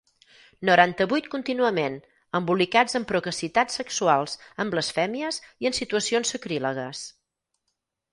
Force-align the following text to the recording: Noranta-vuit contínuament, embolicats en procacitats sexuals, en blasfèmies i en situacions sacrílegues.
Noranta-vuit 0.67 1.25
contínuament, 1.33 1.97
embolicats 2.39 2.97
en 2.99 3.05
procacitats 3.11 3.77
sexuals, 3.81 4.33
en 4.65 4.73
blasfèmies 4.77 5.39
i 5.67 5.71
en 5.71 5.77
situacions 5.81 6.33
sacrílegues. 6.37 7.05